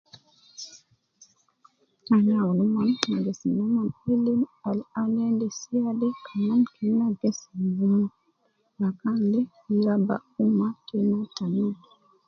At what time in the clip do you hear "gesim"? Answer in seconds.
3.25-3.51, 7.19-7.57